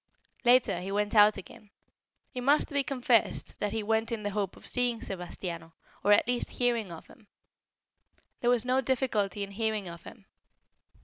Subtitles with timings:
[0.43, 1.69] Later he went out again.
[2.33, 6.27] It must be confessed that he went in the hope of seeing Sebastiano, or at
[6.27, 7.27] least hearing of him.
[8.39, 10.25] There was no difficulty in hearing of him.